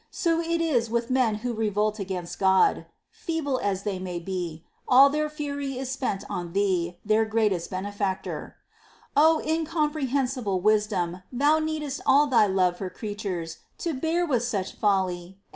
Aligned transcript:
So 0.09 0.39
it 0.39 0.61
is 0.61 0.89
with 0.89 1.11
men 1.11 1.35
who 1.45 1.53
revolt 1.53 1.99
against 1.99 2.39
God: 2.39 2.87
feeble 3.11 3.59
as 3.59 3.83
they 3.83 3.99
may 3.99 4.17
be, 4.17 4.65
all 4.87 5.11
their 5.11 5.29
fury 5.29 5.77
is 5.77 5.91
spent 5.91 6.23
on 6.27 6.53
Thee, 6.53 6.97
their 7.05 7.23
greatest 7.23 7.69
Benefactor. 7.69 8.55
3. 9.13 9.13
O 9.17 9.39
incomprehensible 9.45 10.59
Wisdom! 10.59 11.21
Thou 11.31 11.59
needest 11.59 12.01
all 12.07 12.25
Thy 12.25 12.47
love 12.47 12.77
for 12.77 12.89
creatures, 12.89 13.59
to 13.77 13.93
bear 13.93 14.25
with 14.25 14.41
such 14.41 14.73
folly, 14.73 14.73
and 14.73 14.73
to 14.73 14.85
1 14.87 14.95
Müner, 14.95 15.17
etc., 15.17 15.37
Excl. 15.37 15.37
XII. 15.37 15.37